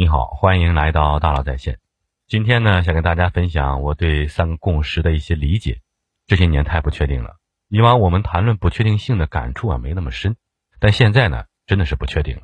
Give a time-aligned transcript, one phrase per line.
[0.00, 1.80] 你好，欢迎来到大佬在线。
[2.28, 5.80] 今天呢，想跟大家分享我对三个共识的一些理解。
[6.28, 10.36] 这些年太不确定了，以往我们谈论不确定性的感触啊没那么深，
[10.78, 12.42] 但现在呢，真的是不确定了。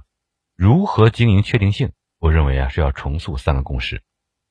[0.57, 1.93] 如何经营确定性？
[2.19, 4.03] 我认为啊是要重塑三个共识。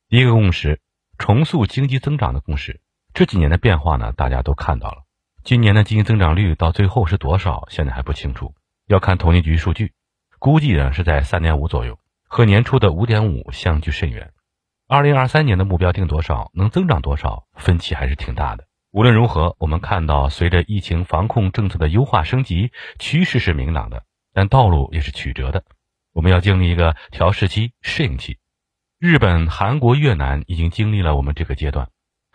[0.08, 0.80] 第一个共识，
[1.18, 2.80] 重塑经济增长的共识。
[3.14, 5.04] 这几年的变化呢，大家都看到了。
[5.44, 8.56] 今年的经济增长率到最后是多少，现在还不清楚，
[8.88, 9.92] 要看统计局数据，
[10.40, 12.00] 估计呢是在三点五左右。
[12.34, 14.31] 和年初的五点五相距甚远，
[14.87, 18.65] 二零二三年的目标定多少，能增长多少，分歧还是挺大的。
[18.89, 25.64] 无论如何，我们看到随着疫情防控政策的优化升级，趋势是明朗的，但道路也是曲折的。
[26.11, 28.39] 我们要经历一个调试期、适应期。
[28.97, 31.89] 日本、韩国、越南已经经历了我们这个阶段，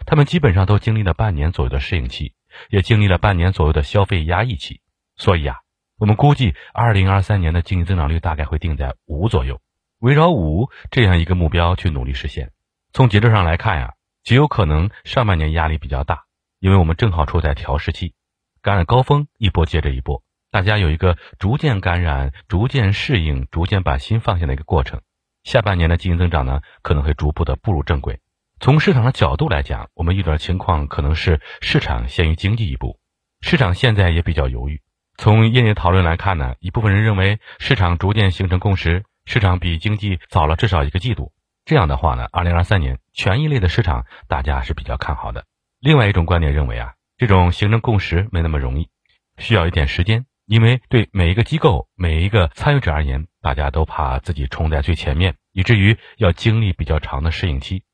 [0.06, 2.34] 他们基本上都经历了半年左右的适应期，
[2.70, 4.80] 也经历了半年左右的消费压抑期。
[5.16, 5.56] 所以啊，
[5.98, 9.60] 我们估计二零二三年的经济增长率大概会定在五左右。
[10.00, 12.52] 围绕五这样一个目标去努力实现。
[12.92, 16.24] 从节奏上来看呀，极有可能上半年压力比较大，
[16.60, 18.14] 因为我们正好处在调试期，
[18.62, 25.00] 感染高峰一波接着一波，大家有一个逐渐感染、逐渐适应、逐渐把心放下的一个过程。
[25.42, 28.20] 下半年的经济增长呢，可能会逐步的步入正轨。
[28.60, 33.00] 从市场的角度来讲，我们遇到的情况可能是市场先于经济一步，
[33.40, 34.80] 市场现在也比较犹豫。
[35.16, 39.04] 从业内讨论来看呢，一部分人认为市场逐渐形成共识。
[39.28, 41.34] 市场比经济早了至少一个季度，
[41.66, 45.44] 这样的话呢，二零二三年权益类的市场大家是比较看好的。
[45.80, 48.88] 另外一种观点认为啊，这种形成共识没那么容易，
[49.36, 57.84] 需要一点时间，因为对每一个机构、每一个参与者而言，大家都怕自己冲在最前面，以至于要经历比较长的适应期。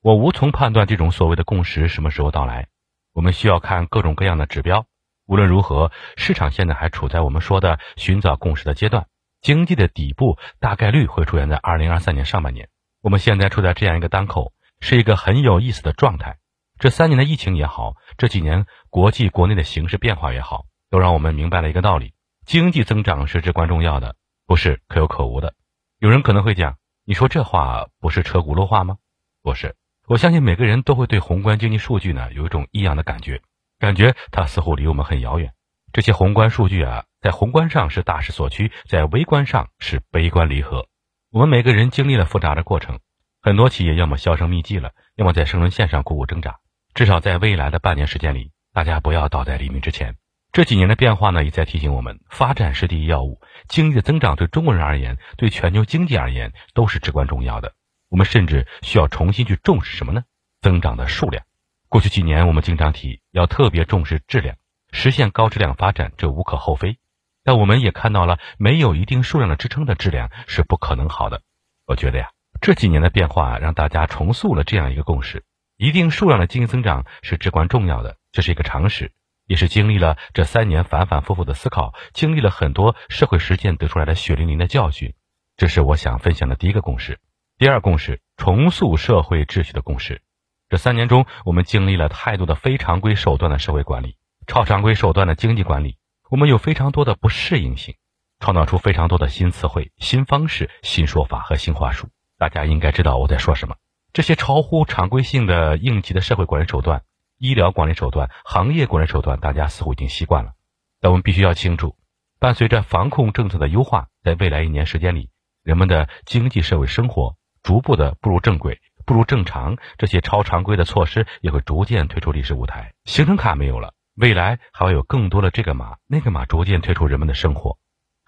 [0.00, 2.68] 我无从判断这种所谓的共识什么时候到来，
[3.12, 4.86] 我们需要看各种各样的指标。
[5.26, 9.06] 无论如何，市场现在还处在我们说的寻找共识的阶段。
[9.44, 12.70] 经济的底部大概率会出现在二零二三年上半年。
[13.02, 16.38] 我们现在处在这样一个当口，是一个很有意思的状态。
[16.78, 22.14] 这三年的疫情也好，这几年国际国内的形势变化也好，都让我们明白了一个道理：
[22.46, 25.52] 经济增长是至关重要的，不是可有可无的。
[25.98, 28.96] 有人可能会讲，你说这话不是车轱辘话吗？
[29.42, 29.76] 不是，
[30.06, 33.42] 我相信每个人都会对宏观经济数据呢有一种异样的感觉，
[33.78, 35.52] 感觉它似乎离我们很遥远。
[35.92, 37.04] 这些宏观数据啊。
[37.24, 40.88] 在宏观上是大势所趋，在微观上是悲观离合。
[41.30, 43.00] 我们每个人经历了复杂的过程，
[43.40, 46.58] 很多企业要么销声匿迹了，要么在生存线上苦苦挣扎。
[46.92, 50.16] 至少在未来的半年时间里，大家不要倒在黎明之前。
[50.52, 57.72] 这几年的变化呢，也在提醒我们：发展是第一要务，经济的增长对中国人而言，对全球经济而言都是至关重要的。
[58.10, 60.24] 我们甚至需要重新去重视什么呢？
[60.60, 61.42] 增长的数量。
[61.88, 64.56] 过去几年，我们经常提要特别重视质量，
[64.92, 66.98] 实现高质量发展，这无可厚非。
[67.44, 71.42] 但我们也看到了，没有一定数量的支撑的质量是不可能好的。
[71.86, 72.30] 我觉得呀，
[72.62, 75.44] 这几年的变化让大家重塑了这样一个共识：
[75.76, 79.12] 一定数量的经济增长是至关重要的，这是一个常识，
[79.46, 85.12] 也是经历了这三年反反复复的思考，经历了很多社会实践得出来的血淋淋的教训。
[85.56, 87.20] 这是我想分享的第一个共识。
[87.58, 90.22] 第二共识：重塑社会秩序的共识。
[90.70, 94.16] 这三年中，我们经历了太多的非常规手段的社会管理，
[94.46, 95.98] 超常规手段的经济管理。
[96.30, 97.96] 我们有非常多的不适应性，
[98.40, 102.08] 创造出非常多的新词汇、新方式、新说法和新话术。
[102.38, 103.76] 大家应该知道我在说什么。
[104.12, 107.02] 这些超乎常规性的应急的社会管理手段、
[107.38, 110.52] 医疗管理手段、行业管理手段，大家似乎已经习惯了。
[111.00, 111.96] 但我们必须要清楚，
[112.38, 115.30] 伴随着防控政策的优化，在未来一年时间里，
[115.62, 122.94] 人们的经济社会生活逐步的步入正轨、步入正常，这些超常规的措施也会逐渐退出历史舞台。
[123.04, 123.94] 行程卡没有了。
[124.14, 127.78] 未来还会有更多的这个码、那个码逐渐退出人们的生活。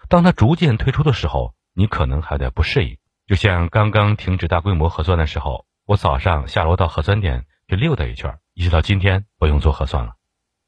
[0.09, 2.97] 当它逐渐退出的时候，你可能还在不适应。
[3.25, 10.15] 就像刚刚停止大规模核酸的时候，我早上下楼到核酸点去溜达一圈，一直到今天不用做核酸了。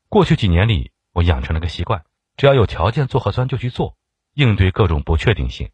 [0.07, 2.03] 过去几年里，我养成了个习惯：
[2.35, 3.97] 只要有条件做核酸就去做，
[4.33, 5.69] 应对各种不确定性。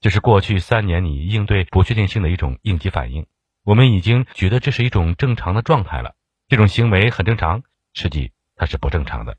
[0.00, 3.26] 这是过去三年里应对不确定性的一种应急反应。
[3.64, 6.14] 我们已经觉得这是一种正常的状态了，
[6.48, 7.62] 这种行为很正常。
[7.94, 8.32] 实际。
[8.62, 9.38] 它是不正常的。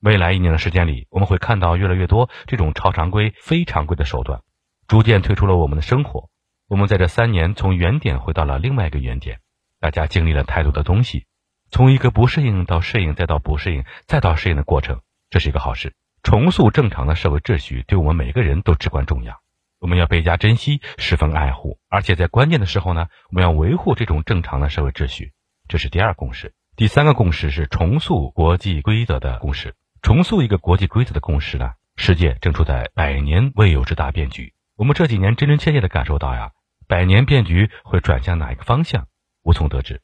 [0.00, 4.40] 未来一年的时间里，我们会看到越来越多这种超常规、非常规的手段，
[4.88, 6.28] 逐渐退出了我们的生活。
[6.66, 9.38] 我们在这三年从原点回到了另外一个原点，
[9.78, 11.26] 大家经历了太多的东西，
[11.70, 15.94] 从一个不适应到适应，再到不适应，再到适应的过程，这是一个好事。
[16.24, 19.40] 重塑正常的社会秩序，对我们每个人都至关重要。
[19.78, 25.32] 我们要倍加珍惜，十分爱护，而且在关键的时候呢，我们要维护这种正常的社会秩序。
[25.68, 26.54] 这是第二公式。
[26.76, 29.76] 第三个共识是重塑国际规则的共识。
[30.02, 31.74] 重塑一个国际规则的共识呢？
[31.94, 34.54] 世界正处在百年未有之大变局。
[34.74, 36.50] 我们这几年真真切切的感受到呀，
[36.88, 39.06] 百年变局会转向哪一个方向，
[39.44, 40.02] 无从得知。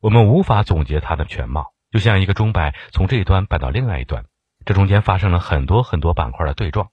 [0.00, 4.24] 我们无法总结它的全貌，就像一个钟摆从这一端摆到另外一端，
[4.64, 6.90] 这中间发生了很多很多板块的对撞，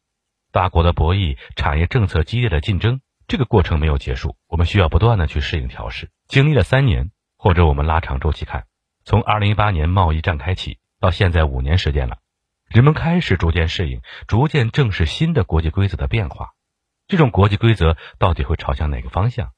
[0.52, 6.10] 大国的博弈，产业政策激烈的竞争，这个过程没有结束，我们需要不断的去适应调试。
[6.28, 8.66] 经历了三年，或者我们拉长周期看，
[9.03, 12.18] 从二零一八年贸易战开启到现在五年时间了，
[12.69, 16.51] 人们开始逐渐适应，逐渐正视新的国际规则的变化。
[17.07, 19.51] 这种国际规则到底会朝向哪个方向？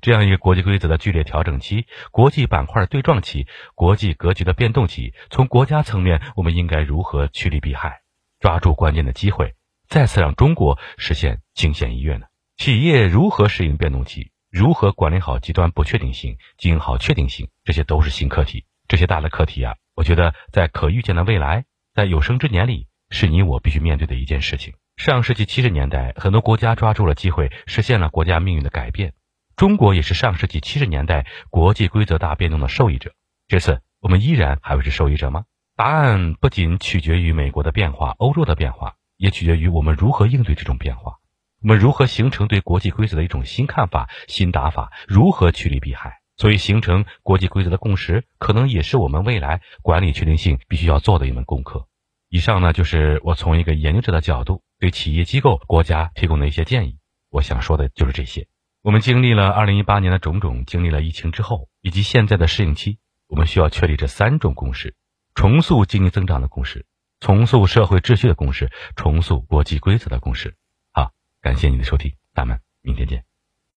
[0.00, 8.00] 这样一个国际规则的剧烈调整期、国际板块对撞期、国际格局的变动期，从国家层面，我们应该如何趋利避害，
[8.40, 9.54] 抓住关键的机会，
[9.88, 12.26] 再次让中国实现惊险一跃呢？
[12.56, 14.32] 企业如何适应变动期？
[14.50, 17.48] 如何管理好极端不确定性、经营好确定性？
[17.64, 18.64] 这些都是新课题。
[18.88, 24.74] 这些大的课题啊，我觉得在可预见的未来，在有生之年里，是你我必须面对的一件事情。
[24.96, 29.12] 上世纪七十年代，很多国家抓住了机会，实现了国家命运的改变。
[29.56, 33.12] 中国也是上世纪七十年代国际规则大变动的受益者。
[33.48, 35.44] 这次我们依然还会是受益者吗？
[35.76, 41.16] 答案不仅取决于美国的变化、欧洲的变化，也取决于我们如何应对这种变化。
[41.62, 44.92] 我们如何形成对国际规则的一种新看法、新打法？
[45.08, 46.20] 如何趋利避害？
[46.36, 51.88] 所以，形成国际规则的共识，可能也是我们未来管理确定性必须要做的一门功课。
[52.28, 56.98] 以上呢，就是我从一个研究者的角度对企业机构、国家提供的一些建议。
[57.30, 58.48] 我想说的就是这些。
[58.82, 62.98] 我们经历了二零一八年的种种，经历了疫情之后，以及现在的适应期，
[63.28, 64.94] 我们需要确立这三种共识：
[65.34, 66.84] 重塑经济增长的共识，
[67.18, 70.54] 重塑社会秩序的共识，重塑国际规则的共识。
[70.92, 73.35] 好，感谢您的收听，咱们明天见。